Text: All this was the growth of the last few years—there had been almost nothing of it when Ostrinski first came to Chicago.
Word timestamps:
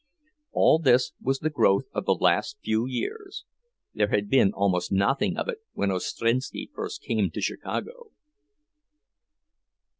All 0.51 0.79
this 0.79 1.11
was 1.21 1.37
the 1.37 1.51
growth 1.51 1.85
of 1.93 2.05
the 2.05 2.15
last 2.15 2.57
few 2.63 2.87
years—there 2.87 4.07
had 4.07 4.31
been 4.31 4.51
almost 4.51 4.91
nothing 4.91 5.37
of 5.37 5.47
it 5.47 5.59
when 5.73 5.91
Ostrinski 5.91 6.71
first 6.73 7.03
came 7.03 7.29
to 7.29 7.39
Chicago. 7.39 8.09